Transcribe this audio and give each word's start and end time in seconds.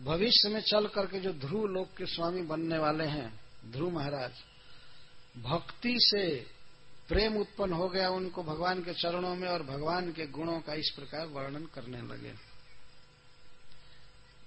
भविष्य 0.00 0.48
में 0.48 0.60
चल 0.60 0.86
करके 0.86 1.20
जो 1.20 1.32
ध्रुव 1.32 1.66
लोक 1.66 1.88
के 1.96 2.06
स्वामी 2.06 2.42
बनने 2.42 2.78
वाले 2.78 3.04
हैं, 3.04 3.40
ध्रुव 3.66 3.90
महाराज, 3.90 4.32
भक्ति 5.38 5.94
से 6.00 6.24
प्रेम 7.08 7.36
उत्पन्न 7.36 7.72
हो 7.72 7.88
गया 7.88 8.08
उनको 8.10 8.42
भगवान 8.42 8.82
के 8.82 8.94
चरणों 8.94 9.34
में 9.36 9.48
और 9.48 9.62
भगवान 9.62 10.12
के 10.12 10.26
गुणों 10.26 10.60
का 10.60 10.74
इस 10.74 10.90
प्रकार 10.96 11.26
वर्णन 11.26 11.66
करने 11.66 12.02
लगे। 12.04 12.34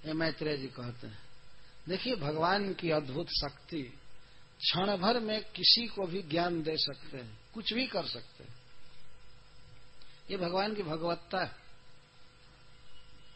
ये 0.06 0.14
मैत्रेय 0.14 0.58
जी 0.58 0.68
कहते 0.68 1.08
हैं, 1.08 1.20
देखिए 1.88 2.16
भगवान 2.16 2.74
की 2.74 2.92
अद्भुत 2.92 3.28
शक्ति 3.32 3.82
क्षण 4.60 4.96
भर 4.98 5.20
में 5.20 5.42
किसी 5.52 5.86
को 5.88 6.06
भी 6.08 6.22
ज्ञान 6.22 6.62
दे 6.64 6.76
सकते 6.78 7.18
हैं, 7.18 7.40
कुछ 7.54 7.74
भी 7.74 7.86
कर 7.88 8.06
सकते 8.06 8.44
हैं। 8.44 8.56
ये 10.32 10.38
भगवान 10.38 10.76
की 10.76 10.84
भगवत्ता 10.84 11.44
है। 11.44 11.63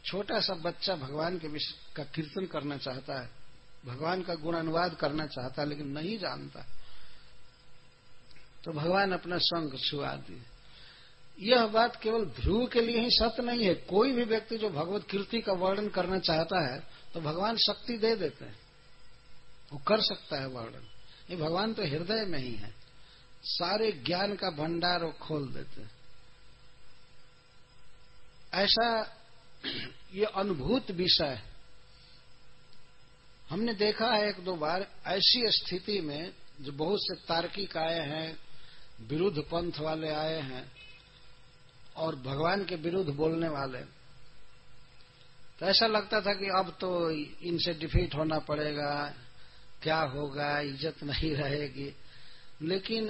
छोटा 0.08 0.40
सा 0.40 0.54
बच्चा 0.56 0.96
भगवान 0.96 1.38
के 1.40 1.48
विषय 1.48 1.74
का 1.96 2.04
कीर्तन 2.06 2.46
करना 2.46 2.78
चाहता 2.78 3.20
है, 3.22 3.30
भगवान 3.86 4.22
का 4.22 4.36
गुण 4.36 4.56
अनुवाद 4.58 4.96
करना 4.96 5.26
चाहता 5.28 5.62
है, 5.62 5.68
लेकिन 5.68 5.88
नहीं 5.90 6.18
जानता 6.18 6.66
तो 8.64 8.72
भगवान 8.74 9.12
अपना 9.12 9.38
संग 9.38 9.78
छुआ 9.80 10.14
दिए। 10.20 10.44
यह 11.40 11.66
बात 11.68 11.96
केवल 12.02 12.26
ध्रुव 12.36 12.66
के 12.68 12.82
लिए 12.82 13.00
ही 13.00 13.10
सत्य 13.10 13.44
नहीं 13.44 13.66
है। 13.66 13.74
कोई 13.74 14.12
भी 14.12 14.24
व्यक्ति 14.24 14.58
जो 14.58 14.70
भगवत 14.70 15.06
कीर्ति 15.10 15.42
का 15.42 15.54
वर्णन 15.54 15.88
करना 15.88 16.20
चाहता 16.20 16.62
है 16.64 16.80
तो 17.14 17.22
भगवान 17.22 17.58
शक्ति 17.58 17.98
दे 17.98 18.16
देते 18.16 18.46
हैं। 18.46 18.58
वो 19.74 19.80
कर 19.80 20.02
सकता 20.02 20.40
है 20.40 20.48
वर्णन। 20.48 20.88
ये 21.30 21.36
भगवान 21.36 21.74
तो 21.74 21.84
हृदय 21.84 22.26
में 22.26 22.40
ही 22.40 22.54
है। 22.54 22.74
सारे 23.44 23.92
ज्ञान 24.06 24.36
का 24.36 24.50
भंडार 24.50 25.04
वो 25.04 25.12
खोल 25.22 25.48
देते 25.48 25.82
हैं। 25.82 25.92
ऐसा 28.56 28.88
ये 30.14 30.26
अनुभूत 30.26 30.92
विषय 30.92 31.42
हमने 33.50 33.74
देखा 33.74 34.12
है 34.12 34.30
एक 34.30 34.40
दो 34.40 34.56
बार, 34.56 34.88
ऐसी 35.08 35.52
स्थिति 35.52 36.02
में 36.02 36.34
जो 36.62 36.72
बहुत 36.72 37.00
से 37.02 37.16
तार्किक 37.16 37.78
आए 37.78 38.00
हैं, 38.00 38.40
विरुद्ध 39.02 39.42
पंथ 39.42 39.72
वाले 39.80 40.10
आए 40.10 40.42
हैं, 40.42 40.72
और 41.96 42.16
भगवान 42.16 42.66
के 42.66 42.76
विरुद्ध 42.76 43.10
बोलने 43.10 43.50
वाले। 43.50 43.80
तो 45.60 45.66
ऐसा 45.66 45.88
लगता 45.88 46.22
था 46.22 46.34
कि 46.34 46.46
अब 46.46 46.78
तो 46.82 47.12
इनसे 47.44 47.74
डिफीट 47.74 48.16
होना 48.16 48.40
पड़ेगा, 48.40 49.14
क्या 49.84 50.00
होगा, 50.00 50.60
इज़्ज़त 50.60 51.04
नहीं 51.04 51.36
रहेगी। 51.36 51.96
लेकिन, 52.62 53.08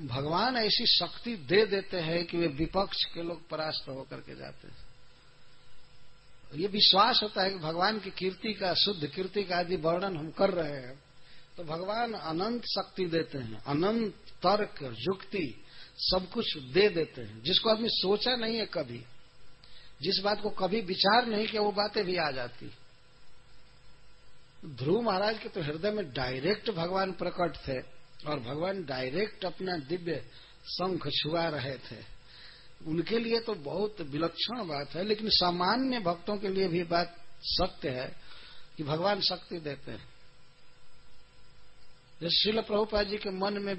भगवान 0.00 0.56
ऐसी 0.56 0.86
शक्ति 0.86 1.36
दे 1.36 1.66
देते 1.66 2.00
हैं 2.00 2.26
कि 2.26 2.38
वे 2.38 2.46
विपक्ष 2.46 3.04
के 3.04 3.22
लोग 3.22 3.48
परास्त 3.48 3.88
होकर 3.88 4.16
के 4.16 4.36
जाते 4.36 4.68
हैं। 4.68 4.89
ये 6.54 6.66
विश्वास 6.68 7.20
होता 7.22 7.42
है 7.42 7.50
कि 7.50 7.58
भगवान 7.58 7.98
की 7.98 8.10
कीर्ति 8.10 8.52
का, 8.54 8.74
शुद्ध 8.74 9.06
कीर्ति 9.06 9.44
का 9.44 9.56
आदि 9.56 9.76
वर्णन 9.76 10.16
हम 10.16 10.30
कर 10.30 10.50
रहे 10.50 10.72
हैं। 10.72 11.02
तो 11.56 11.64
भगवान 11.64 12.12
अनंत 12.12 12.62
शक्ति 12.62 13.04
देते 13.04 13.38
हैं, 13.38 13.64
अनंत 13.64 14.14
तर्क, 14.14 14.74
युक्ति, 14.82 15.64
सब 15.98 16.30
कुछ 16.30 16.58
दे 16.58 16.88
देते 16.88 17.22
हैं। 17.22 17.42
जिसको 17.42 17.70
आदमी 17.70 17.88
सोचा 17.88 18.36
नहीं 18.36 18.56
है 18.56 18.66
कभी, 18.66 19.04
जिस 20.02 20.18
बात 20.18 20.40
को 20.40 20.50
कभी 20.50 20.80
विचार 20.80 21.26
नहीं 21.26 21.46
किया, 21.46 21.62
वो 21.62 21.72
बातें 21.72 22.04
भी 22.04 22.16
आ 22.16 22.30
जाती। 22.30 22.70
ध्रुव 24.66 25.02
महाराज 25.02 25.38
के 25.38 25.48
तो 25.48 25.62
हृदय 25.62 25.90
में 25.90 26.12
डायरेक्ट 26.12 26.70
भगवान 26.70 27.12
प्रकट 27.12 27.56
थे 27.68 27.78
और 28.28 28.40
भगवान 28.40 28.84
डायरेक्ट 28.84 29.44
अपना 29.44 29.76
दिव्य 29.76 30.24
शंख 30.66 31.08
छुआ 31.08 31.48
रहे 31.48 31.74
थे। 31.74 32.19
उनके 32.80 33.18
लिए 33.18 33.40
तो 33.40 33.54
बहुत 33.54 34.00
विलक्षण 34.00 34.66
बात 34.68 34.94
है, 34.94 35.04
लेकिन 35.04 35.28
सामान्य 35.30 35.98
भक्तों 36.00 36.36
के 36.36 36.48
लिए 36.48 36.68
भी 36.68 36.82
बात 36.82 37.16
सत्य 37.42 37.90
है 37.90 38.06
कि 38.76 38.82
भगवान 38.82 39.20
शक्ति 39.20 39.58
देते 39.58 39.90
हैं। 39.92 40.08
जैसे 42.20 42.36
शिल 42.36 42.60
प्रभुपा 42.60 43.02
जी 43.02 43.16
के 43.16 43.30
मन 43.30 43.62
में 43.62 43.74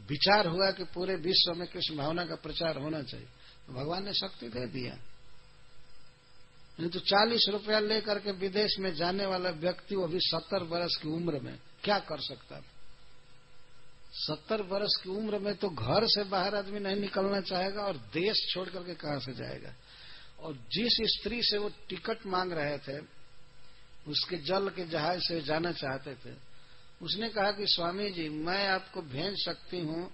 विचार 0.00 0.46
हुआ 0.46 0.70
कि 0.70 0.84
पूरे 0.84 1.14
विश्व 1.16 1.52
में 1.54 1.66
कृष्ण 1.68 1.96
भावना 1.96 2.24
का 2.24 2.34
प्रचार 2.34 2.78
होना 2.78 3.02
चाहिए 3.02 3.26
तो 3.66 3.72
भगवान 3.72 4.04
ने 4.04 4.12
शक्ति 4.12 4.48
दे 4.48 4.66
दिया। 4.66 4.94
नहीं 6.78 6.90
तो 6.90 6.98
चालीस 7.00 7.46
रुपया 7.48 7.78
लेकर 7.80 8.18
के 8.18 8.32
विदेश 8.32 8.78
में 8.78 8.94
जाने 8.94 9.26
वाला 9.26 9.50
व्यक्ति 9.50 9.96
वो 9.96 10.06
भी 10.06 10.18
सत्तर 10.20 10.62
वर्ष 10.62 10.96
की 10.96 11.08
उम्र 11.08 11.40
में 11.40 11.58
क्या 11.84 11.98
कर 11.98 12.20
सकता 12.20 12.60
था? 12.60 12.70
सत्तर 14.12 14.62
वर्ष 14.62 15.02
की 15.02 15.10
उम्र 15.10 15.38
में 15.38 15.54
तो 15.54 15.68
घर 15.68 16.06
से 16.06 16.24
बाहर 16.24 16.54
आदमी 16.54 16.80
नहीं 16.80 16.96
निकलना 16.96 17.40
चाहेगा 17.40 17.82
और 17.82 17.96
देश 17.96 18.46
छोड़ 18.54 18.68
करके 18.68 18.94
कहाँ 18.94 19.18
से 19.18 19.32
जाएगा? 19.32 19.74
और 20.40 20.54
जिस 20.54 20.92
स्त्री 20.92 21.42
से 21.42 21.58
वो 21.58 21.70
टिकट 21.88 22.26
मांग 22.26 22.52
रहे 22.52 22.78
थे, 22.78 22.98
उसके 24.06 24.36
जल 24.36 24.68
के 24.68 24.86
जहाज़ 24.86 25.20
से 25.20 25.40
जाना 25.40 25.72
चाहते 25.72 26.14
थे, 26.14 26.34
उसने 27.02 27.28
कहा 27.28 27.52
कि 27.52 27.66
स्वामी 27.66 28.10
जी, 28.10 28.28
मैं 28.28 28.68
आपको 28.68 29.02
भेज 29.02 29.44
सकती 29.44 29.80
हूँ, 29.80 30.12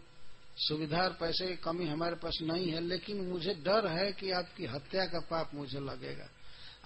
सुविधा 0.56 1.03
और 1.03 1.12
पैसे 1.12 1.47
की 1.47 1.56
कमी 1.56 1.87
हमारे 1.87 2.15
पास 2.15 2.38
नहीं 2.43 2.72
है, 2.72 2.81
लेकिन 2.81 3.21
मुझे 3.21 3.54
डर 3.54 3.87
है 3.87 4.12
कि 4.12 4.31
आपकी 4.31 4.65
हत्या 4.65 5.04
का 5.04 5.21
पाप 5.21 5.50
मुझे 5.54 5.81
लगेगा। 5.81 6.28